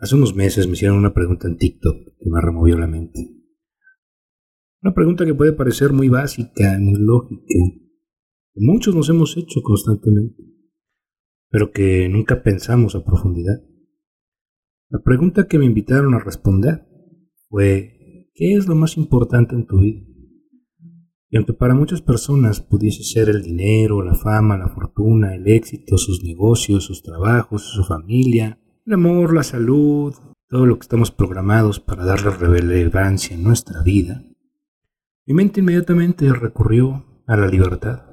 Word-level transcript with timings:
Hace 0.00 0.14
unos 0.14 0.36
meses 0.36 0.68
me 0.68 0.74
hicieron 0.74 0.96
una 0.96 1.12
pregunta 1.12 1.48
en 1.48 1.56
TikTok 1.56 1.96
que 2.20 2.30
me 2.30 2.40
removió 2.40 2.78
la 2.78 2.86
mente. 2.86 3.34
Una 4.80 4.94
pregunta 4.94 5.26
que 5.26 5.34
puede 5.34 5.52
parecer 5.52 5.92
muy 5.92 6.08
básica, 6.08 6.78
muy 6.78 7.00
lógica, 7.00 7.42
que 7.48 8.60
muchos 8.64 8.94
nos 8.94 9.08
hemos 9.08 9.36
hecho 9.36 9.60
constantemente, 9.60 10.40
pero 11.50 11.72
que 11.72 12.08
nunca 12.08 12.44
pensamos 12.44 12.94
a 12.94 13.04
profundidad. 13.04 13.60
La 14.88 15.00
pregunta 15.02 15.48
que 15.48 15.58
me 15.58 15.66
invitaron 15.66 16.14
a 16.14 16.20
responder 16.20 16.86
fue, 17.48 18.30
¿qué 18.34 18.52
es 18.52 18.68
lo 18.68 18.76
más 18.76 18.96
importante 18.96 19.56
en 19.56 19.66
tu 19.66 19.80
vida? 19.80 20.00
Y 21.28 21.36
aunque 21.38 21.54
para 21.54 21.74
muchas 21.74 22.02
personas 22.02 22.60
pudiese 22.60 23.02
ser 23.02 23.28
el 23.28 23.42
dinero, 23.42 24.00
la 24.02 24.14
fama, 24.14 24.56
la 24.56 24.68
fortuna, 24.68 25.34
el 25.34 25.48
éxito, 25.48 25.98
sus 25.98 26.22
negocios, 26.22 26.84
sus 26.84 27.02
trabajos, 27.02 27.64
su 27.64 27.82
familia, 27.82 28.62
el 28.88 28.94
amor, 28.94 29.34
la 29.34 29.42
salud, 29.42 30.14
todo 30.48 30.64
lo 30.64 30.78
que 30.78 30.82
estamos 30.82 31.10
programados 31.10 31.78
para 31.78 32.06
darle 32.06 32.30
relevancia 32.30 33.36
en 33.36 33.42
nuestra 33.42 33.82
vida, 33.82 34.22
mi 35.26 35.34
mente 35.34 35.60
inmediatamente 35.60 36.32
recurrió 36.32 37.04
a 37.26 37.36
la 37.36 37.48
libertad. 37.48 38.06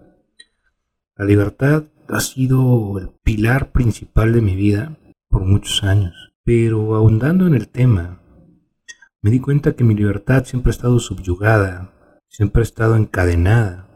La 1.16 1.24
libertad 1.24 1.86
ha 2.10 2.20
sido 2.20 3.00
el 3.00 3.10
pilar 3.24 3.72
principal 3.72 4.34
de 4.34 4.42
mi 4.42 4.58
vida 4.58 4.98
por 5.30 5.46
muchos 5.46 5.82
años, 5.86 6.34
pero 6.44 6.96
ahondando 6.96 7.48
en 7.48 7.56
el 7.56 7.70
tema, 7.70 8.22
me 9.22 9.32
di 9.32 9.40
cuenta 9.40 9.78
que 9.78 9.86
mi 9.86 9.96
libertad 9.96 10.44
siempre 10.44 10.72
ha 10.72 10.76
estado 10.76 11.00
subyugada 11.00 11.94
siempre 12.28 12.60
ha 12.60 12.64
estado 12.64 12.98
encadenada, 12.98 13.88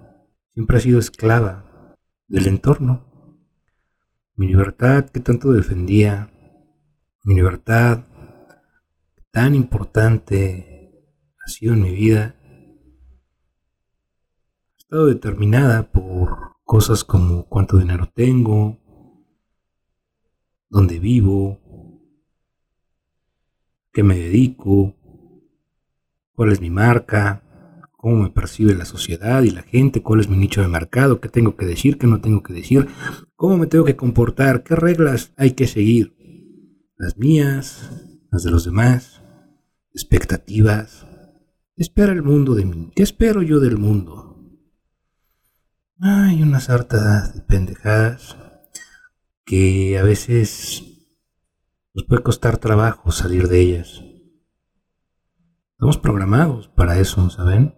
siempre 0.54 0.78
ha 0.78 0.80
sido 0.80 0.98
esclava 0.98 1.98
del 2.30 2.48
entorno. 2.48 3.06
Mi 4.38 4.48
libertad 4.48 5.10
que 5.10 5.20
tanto 5.20 5.52
defendía, 5.52 6.32
mi 7.24 7.36
libertad 7.36 8.06
tan 9.32 9.56
importante 9.56 10.92
ha 11.46 11.50
sido 11.50 11.74
en 11.74 11.82
mi 11.82 11.92
vida, 11.92 12.36
ha 14.74 14.78
estado 14.78 15.06
determinada 15.08 15.92
por 15.92 16.58
cosas 16.64 17.04
como 17.04 17.46
cuánto 17.48 17.78
dinero 17.78 18.12
tengo, 18.14 18.80
dónde 20.70 21.00
vivo, 21.00 21.60
qué 23.92 24.04
me 24.04 24.18
dedico, 24.18 24.96
cuál 26.34 26.52
es 26.52 26.62
mi 26.62 26.70
marca, 26.70 27.44
cómo 27.92 28.24
me 28.24 28.30
percibe 28.30 28.74
la 28.76 28.86
sociedad 28.86 29.44
y 29.44 29.50
la 29.50 29.62
gente, 29.62 30.02
cuál 30.02 30.22
es 30.22 30.30
mi 30.30 30.38
nicho 30.38 30.62
de 30.62 30.68
mercado, 30.68 31.20
qué 31.20 31.28
tengo 31.28 31.58
que 31.58 31.66
decir, 31.66 31.98
qué 31.98 32.08
no 32.08 32.22
tengo 32.22 32.44
que 32.44 32.54
decir, 32.54 32.88
cómo 33.36 33.58
me 33.58 33.68
tengo 33.68 33.84
que 33.84 33.98
comportar, 33.98 34.64
qué 34.64 34.76
reglas 34.76 35.34
hay 35.38 35.52
que 35.52 35.68
seguir, 35.68 36.16
las 37.00 37.18
mías, 37.18 37.90
las 38.30 38.44
de 38.44 38.52
los 38.52 38.66
demás, 38.66 39.22
expectativas. 39.94 41.08
¿Qué 41.76 41.82
espera 41.82 42.12
el 42.12 42.22
mundo 42.22 42.56
de 42.56 42.66
mí? 42.66 42.92
¿Qué 42.94 43.04
espero 43.04 43.42
yo 43.42 43.62
del 43.62 43.78
mundo? 43.78 44.38
Hay 46.02 46.44
unas 46.44 46.70
hartas 46.70 47.34
de 47.34 47.42
pendejadas 47.42 48.36
que 49.46 49.98
a 49.98 50.04
veces 50.04 50.84
nos 51.94 52.04
puede 52.04 52.22
costar 52.22 52.58
trabajo 52.58 53.12
salir 53.12 53.48
de 53.48 53.62
ellas. 53.62 54.04
Estamos 55.72 55.98
programados 55.98 56.68
para 56.68 57.00
eso, 57.00 57.30
¿saben? 57.30 57.76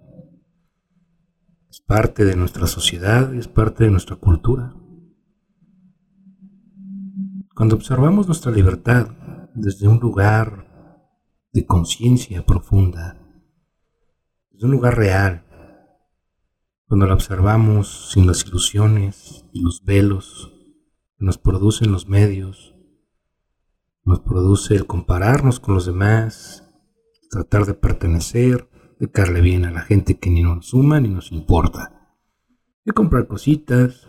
Es 1.69 1.80
parte 1.80 2.25
de 2.25 2.36
nuestra 2.36 2.66
sociedad 2.66 3.36
es 3.36 3.47
parte 3.47 3.83
de 3.83 3.92
nuestra 3.92 4.16
cultura. 4.16 4.73
Cuando 7.62 7.76
observamos 7.76 8.26
nuestra 8.26 8.52
libertad 8.52 9.09
desde 9.54 9.88
un 9.88 10.00
lugar 10.00 10.67
de 11.54 11.64
conciencia 11.64 12.44
profunda, 12.44 13.22
desde 14.50 14.66
un 14.66 14.72
lugar 14.72 14.98
real, 14.98 15.45
cuando 16.88 17.06
la 17.06 17.14
observamos 17.14 18.10
sin 18.14 18.26
las 18.26 18.48
ilusiones 18.48 19.45
y 19.54 19.61
los 19.61 19.83
velos 19.86 20.52
que 21.20 21.26
nos 21.26 21.38
producen 21.38 21.92
los 21.92 22.08
medios, 22.08 22.73
nos 24.05 24.21
produce 24.21 24.73
el 24.73 24.88
compararnos 24.88 25.60
con 25.60 25.76
los 25.76 25.86
demás, 25.86 26.67
tratar 27.30 27.67
de 27.67 27.76
pertenecer, 27.76 28.71
de 29.00 29.11
caerle 29.11 29.42
bien 29.42 29.66
a 29.66 29.71
la 29.71 29.82
gente 29.82 30.17
que 30.17 30.32
ni 30.32 30.42
nos 30.42 30.70
suma 30.70 31.00
ni 31.00 31.10
nos 31.10 31.32
importa, 31.32 32.17
de 32.86 32.92
comprar 32.92 33.27
cositas, 33.27 34.08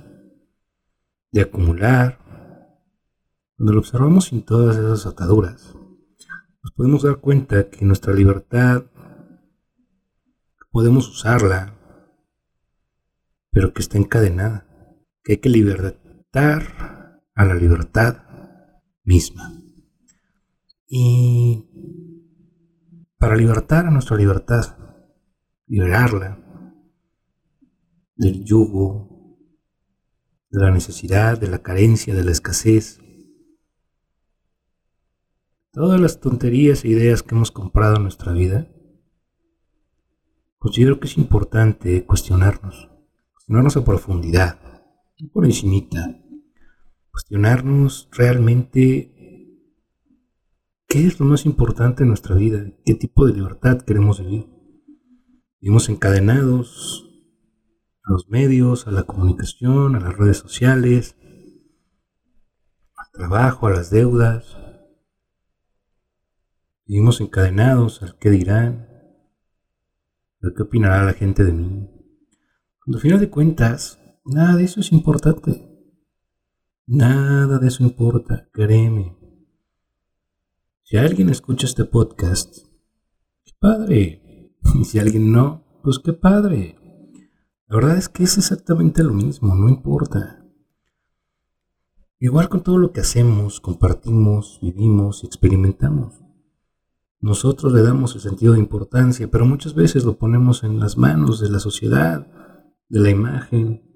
de 1.32 1.42
acumular. 1.42 2.21
Cuando 3.62 3.74
lo 3.74 3.78
observamos 3.78 4.24
sin 4.24 4.44
todas 4.44 4.76
esas 4.76 5.06
ataduras, 5.06 5.72
nos 6.64 6.72
podemos 6.74 7.04
dar 7.04 7.20
cuenta 7.20 7.70
que 7.70 7.84
nuestra 7.84 8.12
libertad 8.12 8.86
podemos 10.72 11.08
usarla, 11.08 11.78
pero 13.52 13.72
que 13.72 13.82
está 13.82 13.98
encadenada, 13.98 14.66
que 15.22 15.34
hay 15.34 15.38
que 15.38 15.48
libertar 15.48 17.20
a 17.36 17.44
la 17.44 17.54
libertad 17.54 18.24
misma. 19.04 19.52
Y 20.88 21.70
para 23.16 23.36
libertar 23.36 23.86
a 23.86 23.92
nuestra 23.92 24.16
libertad, 24.16 24.76
liberarla 25.68 26.44
del 28.16 28.44
yugo, 28.44 29.38
de 30.50 30.60
la 30.60 30.72
necesidad, 30.72 31.38
de 31.38 31.46
la 31.46 31.62
carencia, 31.62 32.12
de 32.12 32.24
la 32.24 32.32
escasez. 32.32 33.01
Todas 35.72 35.98
las 35.98 36.20
tonterías 36.20 36.84
e 36.84 36.88
ideas 36.88 37.22
que 37.22 37.34
hemos 37.34 37.50
comprado 37.50 37.96
en 37.96 38.02
nuestra 38.02 38.32
vida, 38.32 38.68
considero 40.58 41.00
que 41.00 41.06
es 41.06 41.16
importante 41.16 42.04
cuestionarnos, 42.04 42.90
cuestionarnos 43.32 43.78
a 43.78 43.84
profundidad, 43.84 44.60
por 45.32 45.46
encimita, 45.46 46.20
cuestionarnos 47.10 48.10
realmente 48.12 49.14
qué 50.88 51.06
es 51.06 51.18
lo 51.18 51.24
más 51.24 51.46
importante 51.46 52.02
en 52.02 52.10
nuestra 52.10 52.34
vida, 52.34 52.66
qué 52.84 52.94
tipo 52.94 53.26
de 53.26 53.32
libertad 53.32 53.80
queremos 53.80 54.20
vivir. 54.20 54.46
Vivimos 55.58 55.88
encadenados 55.88 57.08
a 58.04 58.12
los 58.12 58.28
medios, 58.28 58.86
a 58.86 58.90
la 58.90 59.04
comunicación, 59.04 59.96
a 59.96 60.00
las 60.00 60.18
redes 60.18 60.36
sociales, 60.36 61.16
al 62.94 63.10
trabajo, 63.10 63.68
a 63.68 63.70
las 63.70 63.88
deudas. 63.88 64.58
Vivimos 66.86 67.20
encadenados 67.20 68.02
al 68.02 68.18
qué 68.18 68.30
dirán, 68.30 68.88
al 70.42 70.54
qué 70.54 70.62
opinará 70.62 71.04
la 71.04 71.14
gente 71.14 71.44
de 71.44 71.52
mí. 71.52 71.88
Cuando 72.84 72.98
al 72.98 73.02
final 73.02 73.20
de 73.20 73.30
cuentas, 73.30 74.00
nada 74.24 74.56
de 74.56 74.64
eso 74.64 74.80
es 74.80 74.90
importante. 74.92 75.68
Nada 76.86 77.58
de 77.58 77.68
eso 77.68 77.84
importa, 77.84 78.48
créeme. 78.52 79.16
Si 80.82 80.96
alguien 80.96 81.30
escucha 81.30 81.66
este 81.66 81.84
podcast, 81.84 82.66
qué 83.44 83.52
padre, 83.58 84.52
y 84.74 84.84
si 84.84 84.98
alguien 84.98 85.32
no, 85.32 85.80
pues 85.82 86.00
qué 86.04 86.12
padre. 86.12 86.76
La 87.68 87.76
verdad 87.76 87.96
es 87.96 88.08
que 88.08 88.24
es 88.24 88.36
exactamente 88.36 89.02
lo 89.02 89.14
mismo, 89.14 89.54
no 89.54 89.68
importa. 89.68 90.44
Igual 92.18 92.48
con 92.48 92.62
todo 92.62 92.78
lo 92.78 92.92
que 92.92 93.00
hacemos, 93.00 93.60
compartimos, 93.60 94.58
vivimos 94.60 95.22
y 95.22 95.26
experimentamos. 95.26 96.21
Nosotros 97.22 97.72
le 97.72 97.82
damos 97.82 98.16
el 98.16 98.20
sentido 98.20 98.54
de 98.54 98.58
importancia, 98.58 99.30
pero 99.30 99.46
muchas 99.46 99.74
veces 99.74 100.02
lo 100.04 100.18
ponemos 100.18 100.64
en 100.64 100.80
las 100.80 100.98
manos 100.98 101.40
de 101.40 101.48
la 101.50 101.60
sociedad, 101.60 102.26
de 102.88 103.00
la 103.00 103.10
imagen, 103.10 103.88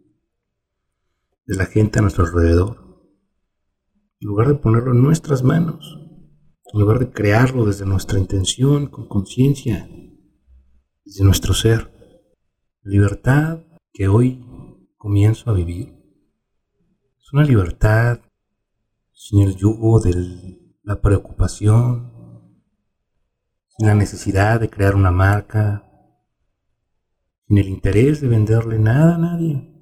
de 1.45 1.57
la 1.57 1.67
gente 1.67 1.99
a 1.99 2.03
nuestro 2.03 2.25
alrededor. 2.25 2.79
En 4.21 4.29
lugar 4.29 4.47
de 4.47 4.55
ponerlo 4.55 4.93
en 4.93 5.03
nuestras 5.03 5.43
manos, 5.43 5.99
en 6.73 6.81
lugar 6.81 7.01
de 7.01 7.11
crearlo 7.11 7.67
desde 7.67 7.85
nuestra 7.85 8.21
intención, 8.21 8.87
con 8.87 9.09
conciencia, 9.09 9.89
de 11.05 11.25
nuestro 11.25 11.53
ser. 11.53 11.93
Libertad 12.83 13.65
que 13.93 14.07
hoy 14.07 14.41
comienzo 14.97 15.51
a 15.51 15.55
vivir. 15.55 15.89
Es 17.19 17.33
una 17.33 17.43
libertad 17.43 18.21
sin 19.13 19.43
el 19.43 19.57
yugo 19.57 19.99
de 19.99 20.61
la 20.85 21.01
preocupación, 21.01 22.16
sin 23.77 23.87
la 23.87 23.95
necesidad 23.95 24.61
de 24.61 24.71
crear 24.71 24.95
una 24.95 25.11
marca, 25.11 25.85
sin 27.47 27.59
el 27.59 27.69
interés 27.69 28.21
de 28.21 28.29
venderle 28.29 28.79
nada 28.79 29.17
a 29.17 29.19
nadie. 29.19 29.73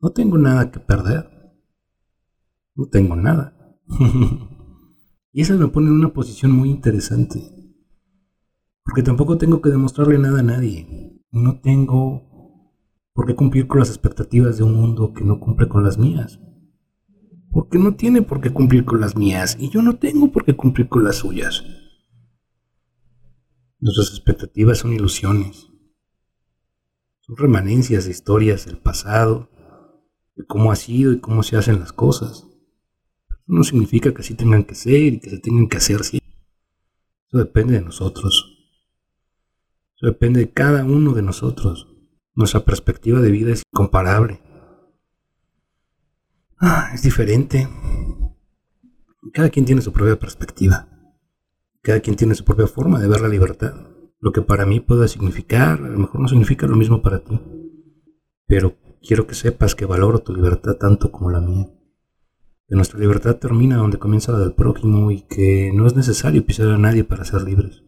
No 0.00 0.10
tengo 0.10 0.38
nada 0.38 0.70
que 0.70 0.80
perder. 0.80 1.30
No 2.74 2.86
tengo 2.86 3.16
nada. 3.16 3.56
y 5.32 5.40
eso 5.40 5.56
me 5.58 5.68
pone 5.68 5.88
en 5.88 5.94
una 5.94 6.12
posición 6.12 6.52
muy 6.52 6.70
interesante. 6.70 7.40
Porque 8.84 9.02
tampoco 9.02 9.38
tengo 9.38 9.60
que 9.60 9.70
demostrarle 9.70 10.18
nada 10.18 10.40
a 10.40 10.44
nadie. 10.44 11.22
No 11.32 11.60
tengo 11.60 12.26
por 13.14 13.26
qué 13.26 13.34
cumplir 13.34 13.66
con 13.66 13.80
las 13.80 13.88
expectativas 13.88 14.58
de 14.58 14.62
un 14.62 14.74
mundo 14.74 15.12
que 15.12 15.24
no 15.24 15.40
cumple 15.40 15.68
con 15.68 15.82
las 15.82 15.98
mías. 15.98 16.38
porque 17.50 17.78
no 17.78 17.94
tiene 17.94 18.20
por 18.20 18.42
qué 18.42 18.50
cumplir 18.50 18.84
con 18.84 19.00
las 19.00 19.16
mías 19.16 19.56
y 19.58 19.70
yo 19.70 19.80
no 19.80 19.96
tengo 19.96 20.30
por 20.30 20.44
qué 20.44 20.54
cumplir 20.54 20.88
con 20.90 21.04
las 21.04 21.16
suyas. 21.16 21.64
Nuestras 23.86 24.10
expectativas 24.10 24.78
son 24.78 24.94
ilusiones, 24.94 25.68
son 27.20 27.36
remanencias 27.36 28.04
de 28.04 28.10
historias 28.10 28.66
del 28.66 28.78
pasado, 28.78 29.48
de 30.34 30.44
cómo 30.44 30.72
ha 30.72 30.74
sido 30.74 31.12
y 31.12 31.20
cómo 31.20 31.44
se 31.44 31.56
hacen 31.56 31.78
las 31.78 31.92
cosas. 31.92 32.48
Eso 33.30 33.44
no 33.46 33.62
significa 33.62 34.12
que 34.12 34.22
así 34.22 34.34
tengan 34.34 34.64
que 34.64 34.74
ser 34.74 35.12
y 35.12 35.20
que 35.20 35.30
se 35.30 35.38
tengan 35.38 35.68
que 35.68 35.76
hacer 35.76 36.00
así. 36.00 36.18
Eso 37.28 37.38
depende 37.38 37.74
de 37.74 37.82
nosotros. 37.82 38.58
Eso 39.94 40.06
depende 40.06 40.40
de 40.40 40.50
cada 40.50 40.84
uno 40.84 41.12
de 41.12 41.22
nosotros. 41.22 41.86
Nuestra 42.34 42.64
perspectiva 42.64 43.20
de 43.20 43.30
vida 43.30 43.52
es 43.52 43.62
incomparable. 43.72 44.42
Ah, 46.58 46.90
es 46.92 47.02
diferente. 47.02 47.68
Cada 49.32 49.48
quien 49.48 49.64
tiene 49.64 49.80
su 49.80 49.92
propia 49.92 50.18
perspectiva. 50.18 50.88
Cada 51.86 52.00
quien 52.00 52.16
tiene 52.16 52.34
su 52.34 52.44
propia 52.44 52.66
forma 52.66 52.98
de 52.98 53.06
ver 53.06 53.20
la 53.20 53.28
libertad. 53.28 53.72
Lo 54.18 54.32
que 54.32 54.42
para 54.42 54.66
mí 54.66 54.80
pueda 54.80 55.06
significar, 55.06 55.78
a 55.78 55.88
lo 55.88 56.00
mejor 56.00 56.20
no 56.20 56.26
significa 56.26 56.66
lo 56.66 56.74
mismo 56.74 57.00
para 57.00 57.22
ti. 57.22 57.40
Pero 58.48 58.74
quiero 59.00 59.28
que 59.28 59.36
sepas 59.36 59.76
que 59.76 59.86
valoro 59.86 60.18
tu 60.18 60.34
libertad 60.34 60.78
tanto 60.80 61.12
como 61.12 61.30
la 61.30 61.40
mía. 61.40 61.70
Que 62.66 62.74
nuestra 62.74 62.98
libertad 62.98 63.36
termina 63.36 63.76
donde 63.76 64.00
comienza 64.00 64.32
la 64.32 64.40
del 64.40 64.54
prójimo 64.54 65.12
y 65.12 65.20
que 65.28 65.70
no 65.72 65.86
es 65.86 65.94
necesario 65.94 66.44
pisar 66.44 66.70
a 66.70 66.76
nadie 66.76 67.04
para 67.04 67.24
ser 67.24 67.42
libres. 67.42 67.84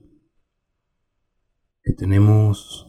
Que 1.83 1.93
tenemos 1.93 2.87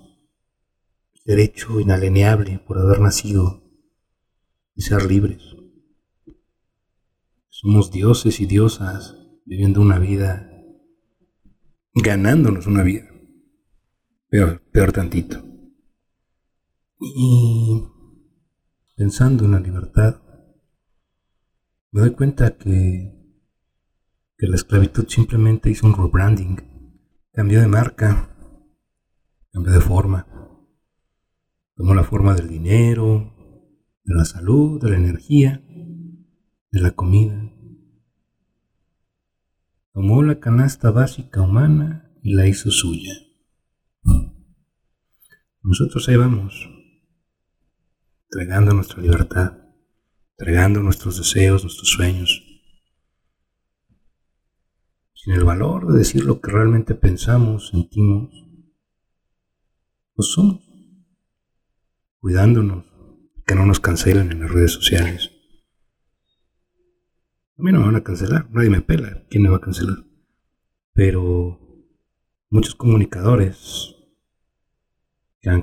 derecho 1.25 1.79
inalienable 1.79 2.59
por 2.67 2.77
haber 2.77 2.99
nacido 3.01 3.63
y 4.75 4.83
ser 4.83 5.05
libres. 5.05 5.41
Somos 7.47 7.89
dioses 7.89 8.39
y 8.41 8.45
diosas 8.45 9.15
viviendo 9.43 9.81
una 9.81 9.97
vida, 9.97 10.45
ganándonos 11.93 12.67
una 12.67 12.83
vida. 12.83 13.09
Peor, 14.29 14.61
peor 14.71 14.91
tantito. 14.91 15.43
Y 16.99 17.83
pensando 18.95 19.45
en 19.45 19.51
la 19.51 19.59
libertad, 19.59 20.21
me 21.91 22.01
doy 22.01 22.11
cuenta 22.11 22.57
que, 22.57 23.15
que 24.37 24.47
la 24.47 24.55
esclavitud 24.55 25.07
simplemente 25.07 25.71
hizo 25.71 25.87
un 25.87 25.95
rebranding, 25.95 26.57
cambió 27.33 27.61
de 27.61 27.67
marca, 27.67 28.35
cambió 29.51 29.71
de 29.73 29.81
forma. 29.81 30.27
Tomó 31.75 31.95
la 31.95 32.03
forma 32.03 32.35
del 32.35 32.49
dinero, 32.49 33.33
de 34.03 34.15
la 34.15 34.25
salud, 34.25 34.81
de 34.83 34.91
la 34.91 34.97
energía, 34.97 35.63
de 36.71 36.81
la 36.81 36.91
comida. 36.91 37.51
Tomó 39.93 40.23
la 40.23 40.39
canasta 40.39 40.91
básica 40.91 41.41
humana 41.41 42.11
y 42.21 42.33
la 42.33 42.47
hizo 42.47 42.69
suya. 42.71 43.13
Nosotros 45.61 46.07
ahí 46.07 46.15
vamos, 46.15 46.69
entregando 48.25 48.73
nuestra 48.73 49.01
libertad, 49.01 49.57
entregando 50.37 50.81
nuestros 50.81 51.17
deseos, 51.17 51.63
nuestros 51.63 51.89
sueños, 51.89 52.43
sin 55.13 55.33
el 55.33 55.43
valor 55.43 55.91
de 55.91 55.99
decir 55.99 56.23
lo 56.23 56.39
que 56.39 56.51
realmente 56.51 56.95
pensamos, 56.95 57.69
sentimos, 57.69 58.29
o 60.15 60.21
somos, 60.21 60.61
cuidándonos, 62.19 62.85
que 63.45 63.55
no 63.55 63.65
nos 63.65 63.79
cancelen 63.79 64.31
en 64.31 64.41
las 64.41 64.51
redes 64.51 64.71
sociales. 64.71 65.31
A 67.59 67.61
mí 67.61 67.73
no 67.73 67.79
me 67.79 67.87
van 67.87 67.97
a 67.97 68.03
cancelar, 68.03 68.49
nadie 68.51 68.69
me 68.69 68.79
pela, 68.79 69.25
¿quién 69.29 69.43
me 69.43 69.49
va 69.49 69.57
a 69.57 69.61
cancelar? 69.61 70.05
Pero 70.93 71.59
muchos 72.49 72.73
comunicadores 72.73 73.97
que 75.41 75.49
han, 75.49 75.61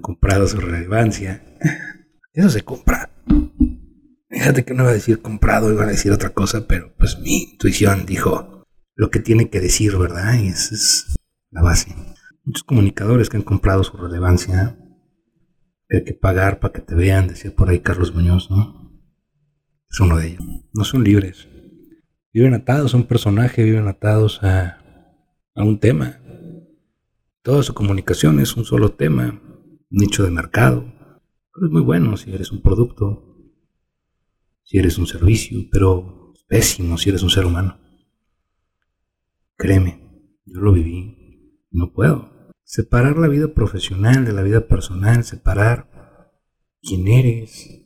comprado 0.00 0.46
su 0.46 0.60
relevancia, 0.60 1.58
eso 2.32 2.50
se 2.50 2.62
compra. 2.62 3.10
Fíjate 4.30 4.64
que 4.64 4.74
no 4.74 4.84
iba 4.84 4.90
a 4.92 4.94
decir 4.94 5.20
comprado, 5.20 5.72
iba 5.72 5.82
a 5.82 5.88
decir 5.88 6.12
otra 6.12 6.30
cosa, 6.30 6.68
pero 6.68 6.94
pues 6.96 7.18
mi 7.18 7.50
intuición 7.50 8.06
dijo 8.06 8.64
lo 8.94 9.10
que 9.10 9.18
tiene 9.18 9.50
que 9.50 9.58
decir, 9.58 9.96
¿verdad? 9.98 10.34
Y 10.34 10.48
esa 10.48 10.72
es 10.72 11.16
la 11.50 11.62
base. 11.62 11.96
Muchos 12.44 12.62
comunicadores 12.62 13.28
que 13.28 13.38
han 13.38 13.42
comprado 13.42 13.82
su 13.82 13.96
relevancia, 13.96 14.78
hay 15.90 16.04
que 16.04 16.14
pagar 16.14 16.60
para 16.60 16.74
que 16.74 16.80
te 16.80 16.94
vean, 16.94 17.26
decía 17.26 17.52
por 17.52 17.70
ahí 17.70 17.80
Carlos 17.80 18.14
Muñoz, 18.14 18.52
¿no? 18.52 18.81
Es 19.92 20.00
uno 20.00 20.16
de 20.16 20.28
ellos. 20.28 20.42
No 20.72 20.84
son 20.84 21.04
libres. 21.04 21.48
Viven 22.32 22.54
atados 22.54 22.94
a 22.94 22.96
un 22.96 23.04
personaje, 23.04 23.62
viven 23.62 23.88
atados 23.88 24.42
a, 24.42 24.78
a 25.54 25.64
un 25.64 25.78
tema. 25.78 26.18
Toda 27.42 27.62
su 27.62 27.74
comunicación 27.74 28.40
es 28.40 28.56
un 28.56 28.64
solo 28.64 28.92
tema, 28.92 29.40
nicho 29.90 30.24
de 30.24 30.30
mercado. 30.30 30.84
Pero 31.54 31.66
es 31.66 31.72
muy 31.72 31.82
bueno 31.82 32.16
si 32.16 32.32
eres 32.32 32.50
un 32.50 32.62
producto, 32.62 33.36
si 34.62 34.78
eres 34.78 34.96
un 34.96 35.06
servicio, 35.06 35.60
pero 35.70 36.32
es 36.34 36.42
pésimo 36.44 36.96
si 36.96 37.10
eres 37.10 37.22
un 37.22 37.30
ser 37.30 37.44
humano. 37.44 37.78
Créeme, 39.58 40.30
yo 40.46 40.60
lo 40.60 40.72
viví, 40.72 41.60
no 41.70 41.92
puedo. 41.92 42.50
Separar 42.64 43.18
la 43.18 43.28
vida 43.28 43.52
profesional 43.52 44.24
de 44.24 44.32
la 44.32 44.42
vida 44.42 44.66
personal, 44.66 45.24
separar 45.24 46.30
quién 46.80 47.06
eres 47.08 47.82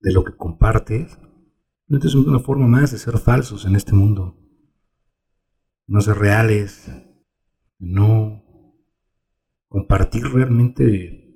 de 0.00 0.12
lo 0.12 0.24
que 0.24 0.36
compartes, 0.36 1.18
no 1.90 1.98
es 1.98 2.14
una 2.14 2.38
forma 2.38 2.68
más 2.68 2.92
de 2.92 2.98
ser 2.98 3.18
falsos 3.18 3.64
en 3.64 3.74
este 3.74 3.94
mundo. 3.94 4.38
No 5.88 6.00
ser 6.00 6.18
reales. 6.18 6.88
No 7.80 8.44
compartir 9.66 10.22
realmente 10.28 11.34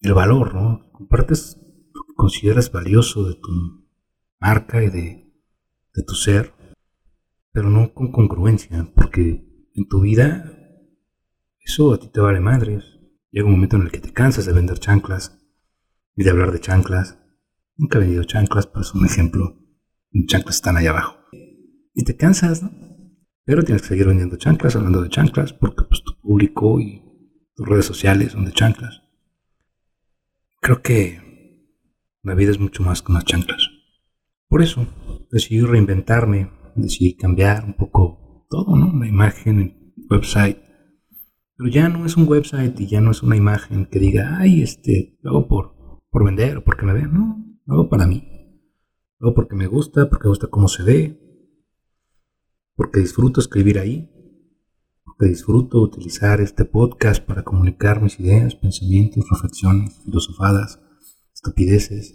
el 0.00 0.14
valor, 0.14 0.54
¿no? 0.54 0.90
Compartes 0.92 1.58
lo 1.92 2.04
que 2.04 2.14
consideras 2.14 2.72
valioso 2.72 3.28
de 3.28 3.34
tu 3.34 3.86
marca 4.40 4.82
y 4.82 4.88
de, 4.88 5.30
de 5.94 6.02
tu 6.04 6.14
ser, 6.14 6.54
pero 7.52 7.68
no 7.68 7.92
con 7.92 8.12
congruencia, 8.12 8.90
porque 8.94 9.70
en 9.74 9.88
tu 9.88 10.00
vida 10.00 10.58
eso 11.60 11.92
a 11.92 11.98
ti 11.98 12.08
te 12.08 12.20
vale 12.20 12.40
madres. 12.40 12.98
Llega 13.30 13.46
un 13.46 13.52
momento 13.52 13.76
en 13.76 13.82
el 13.82 13.90
que 13.90 14.00
te 14.00 14.12
cansas 14.12 14.46
de 14.46 14.52
vender 14.54 14.78
chanclas 14.78 15.38
y 16.16 16.24
de 16.24 16.30
hablar 16.30 16.52
de 16.52 16.60
chanclas 16.60 17.18
Nunca 17.76 17.98
he 17.98 18.02
vendido 18.02 18.24
chanclas, 18.24 18.66
pero 18.66 18.82
es 18.82 18.94
un 18.94 19.04
ejemplo. 19.04 19.58
Mis 20.10 20.26
chanclas 20.26 20.56
están 20.56 20.76
allá 20.76 20.90
abajo. 20.90 21.16
Y 21.92 22.04
te 22.04 22.16
cansas, 22.16 22.62
¿no? 22.62 22.70
Pero 23.44 23.62
tienes 23.62 23.82
que 23.82 23.88
seguir 23.88 24.06
vendiendo 24.06 24.36
chanclas, 24.36 24.76
hablando 24.76 25.02
de 25.02 25.10
chanclas, 25.10 25.52
porque 25.52 25.82
pues 25.84 26.02
tu 26.02 26.18
público 26.20 26.80
y 26.80 27.02
tus 27.54 27.68
redes 27.68 27.84
sociales 27.84 28.32
son 28.32 28.44
de 28.44 28.52
chanclas. 28.52 29.02
Creo 30.60 30.82
que 30.82 31.20
la 32.22 32.34
vida 32.34 32.50
es 32.50 32.58
mucho 32.58 32.82
más 32.82 33.02
que 33.02 33.12
unas 33.12 33.24
chanclas. 33.24 33.68
Por 34.48 34.62
eso 34.62 34.86
decidí 35.30 35.60
reinventarme, 35.60 36.50
decidí 36.74 37.16
cambiar 37.16 37.64
un 37.64 37.74
poco 37.74 38.46
todo, 38.48 38.76
¿no? 38.76 38.98
La 38.98 39.06
imagen, 39.06 39.60
el 39.60 39.76
website. 40.08 40.58
Pero 41.56 41.70
ya 41.70 41.88
no 41.88 42.06
es 42.06 42.16
un 42.16 42.26
website 42.26 42.80
y 42.80 42.86
ya 42.86 43.00
no 43.00 43.10
es 43.10 43.22
una 43.22 43.36
imagen 43.36 43.86
que 43.86 43.98
diga, 43.98 44.38
ay, 44.38 44.62
este, 44.62 45.18
lo 45.22 45.30
hago 45.30 45.48
por, 45.48 45.74
por 46.10 46.24
vender 46.24 46.58
o 46.58 46.64
porque 46.64 46.86
me 46.86 46.94
vean. 46.94 47.12
No, 47.12 47.44
lo 47.66 47.88
para 47.88 48.06
mí. 48.06 48.28
Lo 49.18 49.34
porque 49.34 49.54
me 49.54 49.66
gusta, 49.66 50.08
porque 50.08 50.24
me 50.24 50.30
gusta 50.30 50.48
cómo 50.48 50.68
se 50.68 50.82
ve, 50.82 51.20
porque 52.76 53.00
disfruto 53.00 53.40
escribir 53.40 53.78
ahí, 53.78 54.10
porque 55.04 55.26
disfruto 55.26 55.80
utilizar 55.80 56.40
este 56.40 56.64
podcast 56.64 57.24
para 57.24 57.44
comunicar 57.44 58.02
mis 58.02 58.18
ideas, 58.20 58.56
pensamientos, 58.56 59.24
reflexiones, 59.30 60.00
filosofadas, 60.04 60.80
estupideces, 61.32 62.14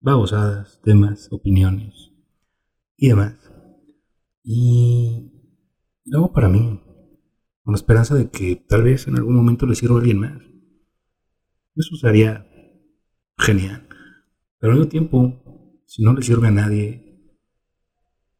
babosadas, 0.00 0.80
temas, 0.82 1.28
opiniones 1.30 2.12
y 2.96 3.08
demás. 3.08 3.36
Y 4.42 5.30
lo 6.04 6.18
hago 6.18 6.32
para 6.32 6.48
mí, 6.48 6.80
con 7.62 7.72
la 7.72 7.76
esperanza 7.76 8.14
de 8.16 8.28
que 8.28 8.56
tal 8.56 8.82
vez 8.82 9.06
en 9.06 9.16
algún 9.16 9.36
momento 9.36 9.66
le 9.66 9.76
sirva 9.76 9.96
a 9.96 9.98
alguien 10.00 10.18
más. 10.18 10.42
Eso 11.76 11.96
sería 11.96 12.46
genial. 13.38 13.88
Pero 14.62 14.74
al 14.74 14.78
mismo 14.78 14.90
tiempo, 14.90 15.82
si 15.86 16.04
no 16.04 16.12
le 16.12 16.22
sirve 16.22 16.46
a 16.46 16.52
nadie, 16.52 17.20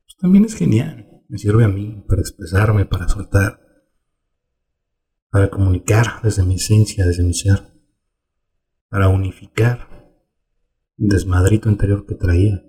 pues 0.04 0.16
también 0.18 0.44
es 0.44 0.54
genial. 0.54 1.20
Me 1.28 1.36
sirve 1.36 1.64
a 1.64 1.68
mí 1.68 2.04
para 2.06 2.20
expresarme, 2.20 2.84
para 2.84 3.08
soltar, 3.08 3.60
para 5.30 5.50
comunicar 5.50 6.22
desde 6.22 6.44
mi 6.44 6.54
esencia, 6.54 7.04
desde 7.04 7.24
mi 7.24 7.34
ser, 7.34 7.74
para 8.88 9.08
unificar 9.08 9.88
el 10.96 11.08
desmadrito 11.08 11.68
interior 11.68 12.06
que 12.06 12.14
traía. 12.14 12.62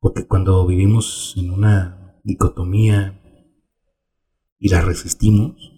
Porque 0.00 0.26
cuando 0.26 0.66
vivimos 0.66 1.34
en 1.36 1.50
una 1.50 2.18
dicotomía 2.24 3.20
y 4.58 4.70
la 4.70 4.80
resistimos, 4.80 5.74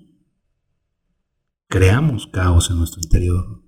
creamos 1.66 2.28
caos 2.28 2.70
en 2.70 2.78
nuestro 2.78 3.00
interior, 3.02 3.63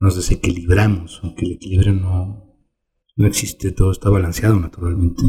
nos 0.00 0.16
desequilibramos, 0.16 1.20
aunque 1.22 1.44
el 1.44 1.52
equilibrio 1.52 1.92
no, 1.92 2.56
no 3.16 3.26
existe, 3.26 3.70
todo 3.70 3.92
está 3.92 4.08
balanceado 4.08 4.58
naturalmente. 4.58 5.22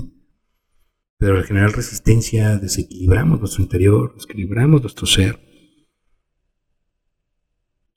Pero 1.18 1.38
al 1.38 1.44
generar 1.44 1.76
resistencia 1.76 2.58
desequilibramos 2.58 3.40
nuestro 3.40 3.62
interior, 3.62 4.16
desequilibramos 4.16 4.82
nuestro 4.82 5.06
ser. 5.06 5.40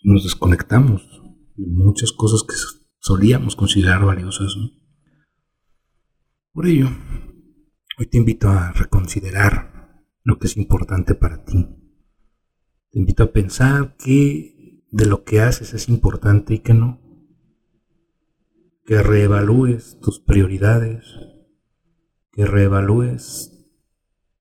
Nos 0.03 0.25
desconectamos 0.25 1.09
de 1.57 1.67
muchas 1.67 2.13
cosas 2.13 2.43
que 2.43 2.55
solíamos 2.99 3.55
considerar 3.55 4.05
valiosas. 4.05 4.55
Por 6.53 6.67
ello, 6.67 6.89
hoy 7.99 8.07
te 8.07 8.19
invito 8.19 8.49
a 8.49 8.73
reconsiderar 8.73 10.05
lo 10.25 10.39
que 10.39 10.49
es 10.49 10.57
importante 10.57 11.15
para 11.15 11.45
ti. 11.45 11.67
Te 12.91 12.99
invito 12.99 13.23
a 13.23 13.33
pensar 13.33 13.97
qué 13.97 14.54
de 14.95 15.07
lo 15.07 15.25
que 15.25 15.41
haces 15.41 15.75
es 15.75 15.89
importante 15.89 16.55
y 16.55 16.61
qué 16.61 16.73
no. 16.73 17.01
Que 18.85 19.03
reevalúes 19.03 19.99
tus 20.01 20.21
prioridades, 20.21 21.05
que 22.31 22.47
reevalúes 22.47 23.51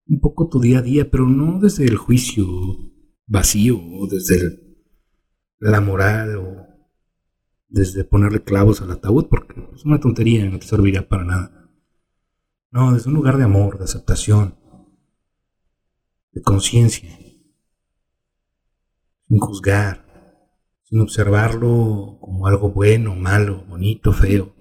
un 0.05 0.19
poco 0.19 0.49
tu 0.49 0.59
día 0.59 0.79
a 0.79 0.81
día, 0.83 1.09
pero 1.09 1.27
no 1.27 1.59
desde 1.59 1.85
el 1.85 1.97
juicio 1.97 2.45
vacío 3.25 3.79
o 3.79 4.05
desde 4.05 4.77
la 5.57 5.81
moral 5.81 6.35
o 6.35 6.67
desde 7.67 8.03
ponerle 8.03 8.43
clavos 8.43 8.79
al 8.81 8.91
ataúd, 8.91 9.29
porque 9.29 9.59
es 9.73 9.83
una 9.85 9.99
tontería, 9.99 10.47
no 10.47 10.59
te 10.59 10.67
serviría 10.67 11.09
para 11.09 11.23
nada. 11.23 11.71
No, 12.69 12.93
desde 12.93 13.09
un 13.09 13.15
lugar 13.15 13.37
de 13.37 13.45
amor, 13.45 13.79
de 13.79 13.85
aceptación, 13.85 14.55
de 16.31 16.43
conciencia, 16.43 17.09
sin 19.27 19.39
juzgar, 19.39 20.03
sin 20.93 21.01
observarlo 21.01 22.19
como 22.21 22.45
algo 22.45 22.69
bueno, 22.69 23.15
malo, 23.15 23.65
bonito, 23.67 24.13
feo. 24.13 24.53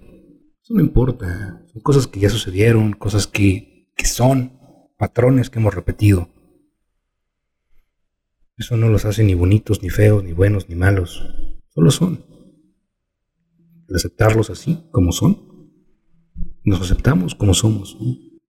Eso 0.63 0.73
no 0.73 0.81
importa. 0.81 1.63
Son 1.71 1.79
cosas 1.83 2.07
que 2.07 2.19
ya 2.19 2.27
sucedieron, 2.27 2.93
cosas 2.93 3.27
que, 3.27 3.91
que 3.95 4.07
son 4.07 4.57
patrones 4.97 5.51
que 5.51 5.59
hemos 5.59 5.75
repetido. 5.75 6.29
Eso 8.57 8.77
no 8.77 8.89
los 8.89 9.05
hace 9.05 9.23
ni 9.23 9.35
bonitos, 9.35 9.83
ni 9.83 9.91
feos, 9.91 10.23
ni 10.23 10.33
buenos, 10.33 10.69
ni 10.69 10.73
malos. 10.73 11.23
Solo 11.69 11.91
son. 11.91 12.25
El 13.87 13.95
aceptarlos 13.95 14.49
así, 14.49 14.87
como 14.89 15.11
son. 15.11 15.69
Nos 16.63 16.81
aceptamos 16.81 17.35
como 17.35 17.53
somos. 17.53 17.95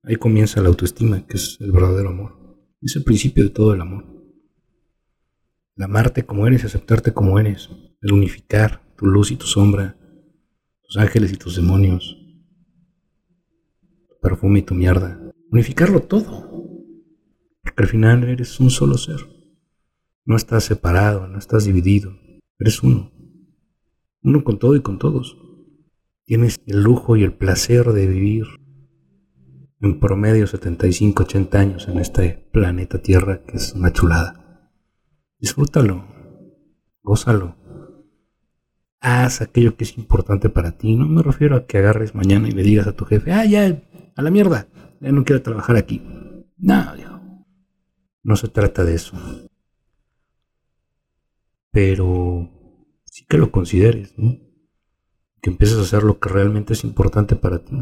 Ahí 0.04 0.16
comienza 0.16 0.62
la 0.62 0.68
autoestima, 0.68 1.26
que 1.26 1.36
es 1.36 1.58
el 1.60 1.70
verdadero 1.70 2.08
amor. 2.08 2.66
Es 2.80 2.96
el 2.96 3.04
principio 3.04 3.44
de 3.44 3.50
todo 3.50 3.74
el 3.74 3.82
amor. 3.82 4.13
El 5.76 5.84
amarte 5.84 6.24
como 6.24 6.46
eres 6.46 6.64
aceptarte 6.64 7.12
como 7.12 7.38
eres. 7.38 7.70
El 8.00 8.12
unificar 8.12 8.82
tu 8.96 9.06
luz 9.06 9.30
y 9.30 9.36
tu 9.36 9.46
sombra 9.46 9.96
tus 10.84 10.96
ángeles 10.98 11.32
y 11.32 11.36
tus 11.36 11.56
demonios, 11.56 12.16
tu 14.08 14.20
perfume 14.20 14.60
y 14.60 14.62
tu 14.62 14.74
mierda. 14.74 15.18
Unificarlo 15.50 16.00
todo. 16.00 16.50
Porque 17.62 17.82
al 17.82 17.88
final 17.88 18.24
eres 18.24 18.60
un 18.60 18.70
solo 18.70 18.98
ser. 18.98 19.20
No 20.24 20.36
estás 20.36 20.64
separado, 20.64 21.26
no 21.26 21.38
estás 21.38 21.64
dividido. 21.64 22.12
Eres 22.58 22.82
uno. 22.82 23.12
Uno 24.22 24.44
con 24.44 24.58
todo 24.58 24.76
y 24.76 24.82
con 24.82 24.98
todos. 24.98 25.36
Tienes 26.24 26.60
el 26.66 26.82
lujo 26.82 27.16
y 27.16 27.22
el 27.22 27.34
placer 27.34 27.92
de 27.92 28.06
vivir 28.06 28.46
en 29.80 30.00
promedio 30.00 30.46
75, 30.46 31.24
80 31.24 31.58
años 31.58 31.88
en 31.88 31.98
este 31.98 32.48
planeta 32.52 33.02
Tierra 33.02 33.44
que 33.44 33.56
es 33.56 33.72
una 33.72 33.92
chulada. 33.92 34.43
Disfrútalo, 35.44 35.96
gózalo 37.02 37.64
haz 39.04 39.42
aquello 39.42 39.76
que 39.76 39.84
es 39.84 39.98
importante 39.98 40.48
para 40.48 40.78
ti. 40.78 40.96
No 40.96 41.06
me 41.06 41.22
refiero 41.22 41.56
a 41.56 41.66
que 41.66 41.76
agarres 41.76 42.14
mañana 42.14 42.48
y 42.48 42.52
le 42.52 42.62
digas 42.62 42.86
a 42.86 42.96
tu 42.96 43.04
jefe, 43.04 43.30
ah, 43.30 43.44
ya, 43.44 43.82
a 44.16 44.22
la 44.22 44.30
mierda, 44.30 44.68
ya 45.00 45.12
no 45.12 45.24
quiero 45.24 45.42
trabajar 45.42 45.76
aquí. 45.76 46.02
No, 46.56 46.94
no 48.22 48.36
se 48.36 48.48
trata 48.48 48.84
de 48.84 48.94
eso. 48.94 49.14
Pero 51.70 52.48
sí 53.04 53.26
que 53.28 53.36
lo 53.36 53.52
consideres, 53.52 54.14
¿no? 54.16 54.38
Que 55.42 55.50
empieces 55.50 55.76
a 55.76 55.82
hacer 55.82 56.04
lo 56.04 56.18
que 56.18 56.30
realmente 56.30 56.72
es 56.72 56.84
importante 56.84 57.36
para 57.36 57.62
ti. 57.62 57.76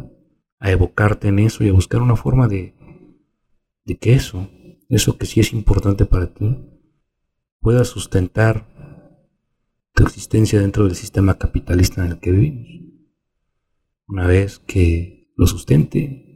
A 0.59 0.73
evocarte 0.73 1.29
en 1.29 1.39
eso 1.39 1.63
y 1.63 1.69
a 1.69 1.73
buscar 1.73 2.03
una 2.03 2.17
forma 2.17 2.49
de, 2.49 2.75
de 3.85 3.99
que 3.99 4.15
eso, 4.15 4.51
eso 4.89 5.17
que 5.17 5.27
sí 5.27 5.39
es 5.39 5.53
importante 5.53 6.05
para 6.05 6.35
ti, 6.35 6.72
pueda 7.63 7.85
sustentar 7.85 8.69
tu 9.95 10.03
existencia 10.03 10.61
dentro 10.61 10.85
del 10.85 10.97
sistema 10.97 11.39
capitalista 11.39 12.05
en 12.05 12.13
el 12.13 12.21
que 12.21 12.33
vivimos. 12.33 12.69
Una 14.09 14.27
vez 14.27 14.59
que 14.59 15.33
lo 15.37 15.47
sustente 15.47 16.29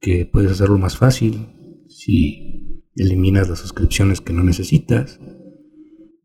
que 0.00 0.26
puedes 0.26 0.52
hacerlo 0.52 0.78
más 0.78 0.98
fácil 0.98 1.48
si 1.88 2.84
eliminas 2.94 3.48
las 3.48 3.60
suscripciones 3.60 4.20
que 4.20 4.34
no 4.34 4.44
necesitas, 4.44 5.18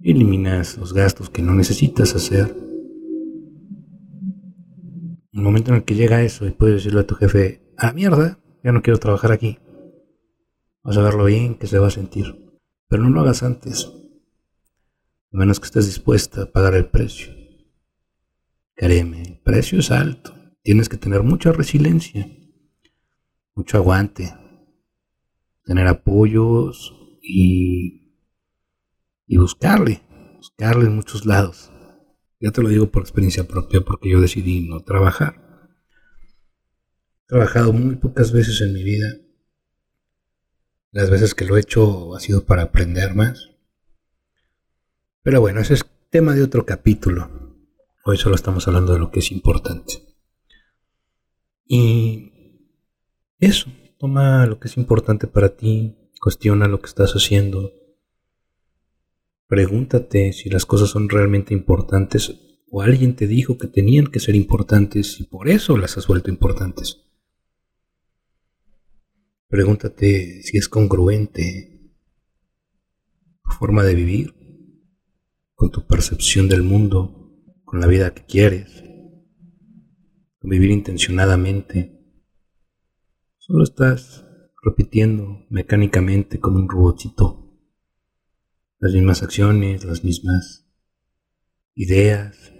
eliminas 0.02 0.78
los 0.78 0.94
gastos 0.94 1.30
que 1.30 1.42
no 1.42 1.56
necesitas 1.56 2.14
hacer. 2.14 2.56
El 5.32 5.42
momento 5.42 5.72
en 5.72 5.78
el 5.78 5.84
que 5.86 5.96
llega 5.96 6.22
eso 6.22 6.46
y 6.46 6.52
puedes 6.52 6.76
decirle 6.76 7.02
a 7.02 7.08
tu 7.08 7.16
jefe, 7.16 7.74
a 7.78 7.88
la 7.88 7.94
mierda, 7.94 8.40
ya 8.64 8.74
no 8.74 8.82
quiero 8.82 9.00
trabajar 9.00 9.32
aquí. 9.32 9.58
Vas 10.84 10.98
a 10.98 11.02
verlo 11.02 11.26
bien 11.26 11.56
que 11.56 11.68
se 11.68 11.80
va 11.80 11.88
a 11.88 11.92
sentir. 11.92 12.51
Pero 12.92 13.04
no 13.04 13.10
lo 13.10 13.22
hagas 13.22 13.42
antes 13.42 13.90
a 15.32 15.38
menos 15.38 15.62
que 15.62 15.66
estés 15.66 15.86
dispuesta 15.86 16.42
a 16.42 16.52
pagar 16.52 16.74
el 16.74 16.90
precio. 16.90 17.34
Créeme, 18.76 19.22
el 19.22 19.40
precio 19.40 19.80
es 19.80 19.92
alto. 19.92 20.34
Tienes 20.62 20.90
que 20.90 20.98
tener 20.98 21.24
mucha 21.24 21.54
resiliencia, 21.54 22.28
mucho 23.56 23.78
aguante, 23.78 24.34
tener 25.64 25.88
apoyos 25.88 26.94
y, 27.22 28.14
y 29.26 29.38
buscarle, 29.38 30.02
buscarle 30.36 30.88
en 30.88 30.96
muchos 30.98 31.26
lados. 31.26 31.72
Ya 32.42 32.52
te 32.52 32.62
lo 32.62 32.68
digo 32.68 32.92
por 32.92 33.04
experiencia 33.04 33.48
propia 33.48 33.80
porque 33.80 34.10
yo 34.10 34.20
decidí 34.20 34.68
no 34.68 34.84
trabajar. 34.84 35.70
He 37.24 37.28
trabajado 37.28 37.72
muy 37.72 37.96
pocas 37.96 38.34
veces 38.34 38.60
en 38.60 38.74
mi 38.74 38.84
vida. 38.84 39.08
Las 40.92 41.10
veces 41.10 41.36
que 41.36 41.46
lo 41.46 41.58
he 41.58 41.62
hecho 41.62 42.16
ha 42.16 42.20
sido 42.20 42.46
para 42.46 42.64
aprender 42.64 43.16
más 43.16 43.52
pero 45.24 45.40
bueno, 45.40 45.60
ese 45.60 45.76
es 45.76 45.86
tema 46.10 46.34
de 46.34 46.42
otro 46.42 46.66
capítulo. 46.66 47.30
Hoy 48.06 48.18
solo 48.18 48.34
estamos 48.34 48.68
hablando 48.68 48.94
de 48.94 49.00
lo 49.00 49.12
que 49.12 49.20
es 49.20 49.32
importante. 49.32 50.16
Y 51.68 52.32
eso, 53.40 53.72
toma 54.00 54.48
lo 54.48 54.60
que 54.60 54.68
es 54.68 54.78
importante 54.78 55.28
para 55.28 55.56
ti, 55.56 55.96
cuestiona 56.20 56.68
lo 56.68 56.82
que 56.82 56.88
estás 56.88 57.12
haciendo. 57.12 57.72
Pregúntate 59.46 60.34
si 60.34 60.50
las 60.50 60.66
cosas 60.66 60.90
son 60.90 61.08
realmente 61.08 61.54
importantes 61.54 62.34
o 62.72 62.82
alguien 62.82 63.16
te 63.16 63.28
dijo 63.28 63.60
que 63.60 63.68
tenían 63.68 64.08
que 64.08 64.20
ser 64.20 64.34
importantes 64.34 65.20
y 65.20 65.26
por 65.26 65.50
eso 65.50 65.78
las 65.78 66.00
has 66.00 66.08
vuelto 66.08 66.32
importantes. 66.32 67.11
Pregúntate 69.52 70.42
si 70.44 70.58
es 70.58 70.70
congruente 70.70 71.92
tu 73.44 73.52
forma 73.52 73.84
de 73.84 73.96
vivir 73.96 74.34
con 75.56 75.70
tu 75.72 75.86
percepción 75.86 76.48
del 76.48 76.64
mundo, 76.64 77.36
con 77.66 77.82
la 77.82 77.88
vida 77.88 78.14
que 78.14 78.26
quieres, 78.26 78.82
con 80.40 80.50
vivir 80.50 80.72
intencionadamente. 80.72 82.00
Solo 83.40 83.66
estás 83.66 84.24
repitiendo 84.64 85.46
mecánicamente 85.50 86.40
como 86.40 86.56
un 86.56 86.70
robotito 86.70 87.54
las 88.80 88.94
mismas 88.94 89.22
acciones, 89.22 89.84
las 89.84 90.06
mismas 90.06 90.66
ideas, 91.76 92.54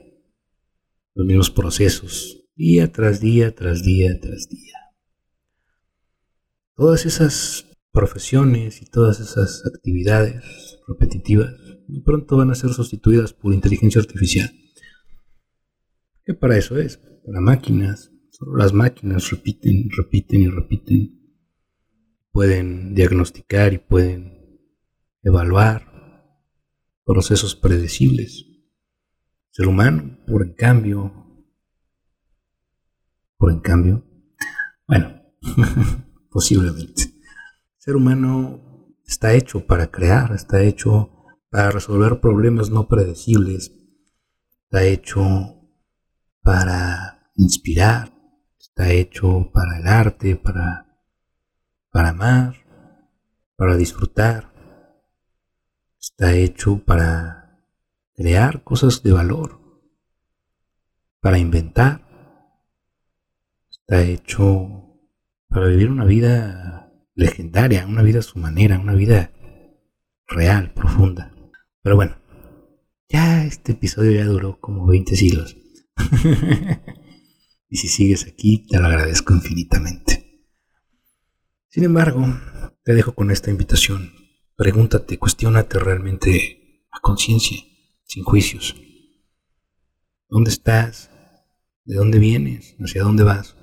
los 1.16 1.26
mismos 1.26 1.52
procesos, 1.52 2.50
día 2.54 2.92
tras 2.92 3.22
día, 3.22 3.56
tras 3.56 3.82
día, 3.82 4.20
tras 4.20 4.50
día. 4.50 4.91
Todas 6.76 7.06
esas 7.06 7.66
profesiones 7.92 8.82
y 8.82 8.86
todas 8.86 9.20
esas 9.20 9.64
actividades 9.66 10.80
repetitivas 10.88 11.54
pronto 12.00 12.38
van 12.38 12.52
a 12.52 12.56
ser 12.56 12.72
sustituidas 12.72 13.34
por 13.34 13.54
inteligencia 13.54 14.00
artificial. 14.00 14.50
¿Qué 16.24 16.34
para 16.34 16.58
eso 16.58 16.78
es? 16.78 16.98
Para 17.26 17.42
máquinas. 17.42 18.12
Solo 18.30 18.56
las 18.56 18.74
máquinas 18.74 19.30
repiten, 19.30 19.90
repiten 19.96 20.42
y 20.42 20.48
repiten. 20.48 21.20
Pueden 22.32 22.96
diagnosticar 22.96 23.74
y 23.74 23.78
pueden 23.78 24.62
evaluar 25.22 25.92
procesos 27.06 27.56
predecibles. 27.56 28.46
El 28.48 29.52
ser 29.52 29.68
humano, 29.68 30.18
por 30.26 30.44
en 30.44 30.54
cambio, 30.54 31.46
por 33.38 33.52
en 33.52 33.60
cambio, 33.60 34.06
bueno, 34.88 35.22
posiblemente. 36.32 37.04
El 37.04 37.78
ser 37.78 37.96
humano 37.96 38.96
está 39.06 39.34
hecho 39.34 39.68
para 39.68 39.92
crear, 39.92 40.32
está 40.34 40.64
hecho 40.64 41.36
para 41.50 41.70
resolver 41.72 42.22
problemas 42.22 42.70
no 42.70 42.88
predecibles, 42.88 43.72
está 44.64 44.84
hecho 44.84 45.22
para 46.42 47.30
inspirar, 47.36 48.14
está 48.58 48.90
hecho 48.90 49.52
para 49.54 49.80
el 49.80 49.88
arte, 49.88 50.38
para, 50.38 50.98
para 51.92 52.10
amar, 52.10 52.56
para 53.58 53.76
disfrutar, 53.76 54.54
está 56.00 56.34
hecho 56.34 56.80
para 56.84 57.68
crear 58.16 58.64
cosas 58.64 59.04
de 59.04 59.12
valor, 59.12 59.60
para 61.20 61.38
inventar, 61.38 62.08
está 63.70 64.04
hecho 64.04 64.91
para 65.52 65.68
vivir 65.68 65.92
una 65.92 66.06
vida 66.06 66.90
legendaria, 67.14 67.86
una 67.86 68.02
vida 68.02 68.20
a 68.20 68.24
su 68.24 68.40
manera, 68.40 68.80
una 68.80 68.94
vida 68.94 69.34
real, 70.28 70.74
profunda. 70.74 71.36
Pero 71.84 71.98
bueno, 71.98 72.18
ya 73.10 73.44
este 73.44 73.74
episodio 73.74 74.12
ya 74.12 74.26
duró 74.26 74.60
como 74.62 74.88
20 74.88 75.14
siglos. 75.16 75.58
y 77.70 77.76
si 77.76 77.88
sigues 77.90 78.26
aquí, 78.26 78.66
te 78.66 78.80
lo 78.80 78.86
agradezco 78.86 79.34
infinitamente. 79.34 80.48
Sin 81.68 81.84
embargo, 81.84 82.26
te 82.86 82.94
dejo 82.94 83.14
con 83.14 83.30
esta 83.30 83.52
invitación. 83.52 84.14
Pregúntate, 84.56 85.18
cuestionate 85.18 85.80
realmente 85.80 86.88
a 86.92 87.02
conciencia, 87.02 87.58
sin 88.06 88.24
juicios. 88.24 88.76
¿Dónde 90.30 90.52
estás? 90.52 91.12
¿De 91.84 91.96
dónde 91.96 92.20
vienes? 92.20 92.78
¿Hacia 92.80 93.04
dónde 93.04 93.24
vas? 93.24 93.58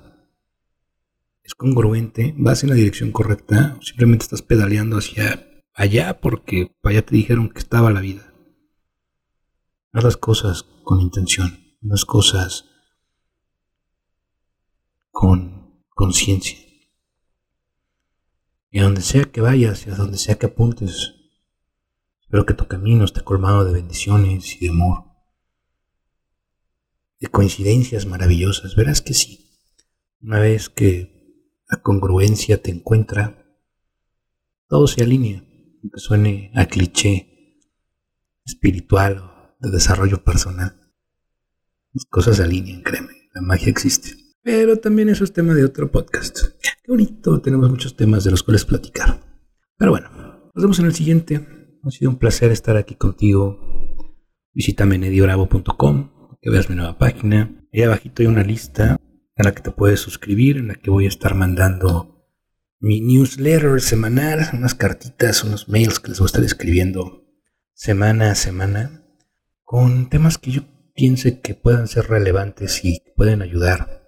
¿Es 1.49 1.55
congruente? 1.55 2.35
¿Vas 2.37 2.61
en 2.61 2.69
la 2.69 2.75
dirección 2.75 3.11
correcta? 3.11 3.75
¿O 3.79 3.81
simplemente 3.81 4.21
estás 4.21 4.43
pedaleando 4.43 4.97
hacia 4.99 5.63
allá 5.73 6.19
porque 6.21 6.75
allá 6.83 7.03
te 7.03 7.15
dijeron 7.15 7.49
que 7.49 7.57
estaba 7.57 7.89
la 7.89 8.01
vida? 8.01 8.31
Haz 9.91 10.03
las 10.03 10.17
cosas 10.17 10.61
con 10.83 11.01
intención, 11.01 11.75
las 11.81 12.05
cosas 12.05 12.65
con 15.09 15.83
conciencia. 15.89 16.59
Y 18.69 18.77
a 18.77 18.83
donde 18.83 19.01
sea 19.01 19.25
que 19.25 19.41
vayas 19.41 19.87
y 19.87 19.89
a 19.89 19.95
donde 19.95 20.19
sea 20.19 20.37
que 20.37 20.45
apuntes, 20.45 21.15
espero 22.21 22.45
que 22.45 22.53
tu 22.53 22.67
camino 22.67 23.05
esté 23.05 23.23
colmado 23.23 23.65
de 23.65 23.73
bendiciones 23.73 24.55
y 24.55 24.65
de 24.65 24.69
amor, 24.69 25.05
de 27.19 27.25
coincidencias 27.25 28.05
maravillosas. 28.05 28.75
Verás 28.75 29.01
que 29.01 29.15
sí. 29.15 29.49
Una 30.21 30.37
vez 30.37 30.69
que 30.69 31.17
la 31.69 31.81
congruencia 31.81 32.61
te 32.61 32.71
encuentra, 32.71 33.45
todo 34.67 34.87
se 34.87 35.03
alinea, 35.03 35.43
aunque 35.81 35.99
suene 35.99 36.51
a 36.55 36.65
cliché 36.65 37.59
espiritual 38.43 39.19
o 39.19 39.55
de 39.59 39.71
desarrollo 39.71 40.23
personal. 40.23 40.75
Las 41.93 42.05
cosas 42.05 42.37
se 42.37 42.43
alinean, 42.43 42.81
créeme, 42.81 43.13
la 43.33 43.41
magia 43.41 43.69
existe. 43.69 44.15
Pero 44.41 44.77
también 44.77 45.09
eso 45.09 45.23
es 45.23 45.33
tema 45.33 45.53
de 45.53 45.63
otro 45.63 45.91
podcast. 45.91 46.39
Qué 46.61 46.91
bonito, 46.91 47.39
tenemos 47.41 47.69
muchos 47.69 47.95
temas 47.95 48.23
de 48.23 48.31
los 48.31 48.41
cuales 48.41 48.65
platicar. 48.65 49.19
Pero 49.77 49.91
bueno, 49.91 50.09
nos 50.53 50.63
vemos 50.63 50.79
en 50.79 50.85
el 50.85 50.93
siguiente. 50.93 51.45
Ha 51.83 51.91
sido 51.91 52.09
un 52.09 52.17
placer 52.17 52.51
estar 52.51 52.77
aquí 52.77 52.95
contigo. 52.95 53.59
Visítame 54.53 54.95
en 54.95 55.03
que 56.41 56.49
veas 56.49 56.69
mi 56.69 56.75
nueva 56.75 56.97
página. 56.97 57.67
Ahí 57.71 57.83
abajito 57.83 58.23
hay 58.23 58.27
una 58.27 58.43
lista 58.43 58.99
en 59.39 59.45
la 59.45 59.55
que 59.55 59.61
te 59.61 59.71
puedes 59.71 60.01
suscribir, 60.01 60.57
en 60.57 60.67
la 60.67 60.75
que 60.75 60.89
voy 60.89 61.05
a 61.05 61.07
estar 61.07 61.33
mandando 61.33 62.27
mi 62.81 62.99
newsletter 62.99 63.79
semanal, 63.79 64.49
unas 64.51 64.75
cartitas, 64.75 65.45
unos 65.45 65.69
mails 65.69 65.99
que 65.99 66.09
les 66.09 66.19
voy 66.19 66.25
a 66.25 66.27
estar 66.27 66.43
escribiendo 66.43 67.25
semana 67.73 68.31
a 68.31 68.35
semana 68.35 69.05
con 69.63 70.09
temas 70.09 70.37
que 70.37 70.51
yo 70.51 70.61
piense 70.93 71.39
que 71.39 71.55
puedan 71.55 71.87
ser 71.87 72.09
relevantes 72.09 72.83
y 72.83 72.99
que 72.99 73.13
pueden 73.15 73.41
ayudar 73.41 74.03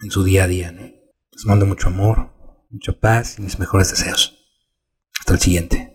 en 0.00 0.10
su 0.10 0.24
día 0.24 0.44
a 0.44 0.48
día. 0.48 0.72
Les 0.72 1.44
mando 1.44 1.66
mucho 1.66 1.88
amor, 1.88 2.32
mucha 2.70 2.98
paz 2.98 3.38
y 3.38 3.42
mis 3.42 3.58
mejores 3.58 3.90
deseos. 3.90 4.38
Hasta 5.18 5.34
el 5.34 5.40
siguiente. 5.40 5.89